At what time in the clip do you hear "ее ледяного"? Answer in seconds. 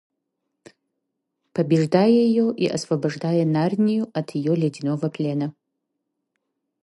4.33-5.11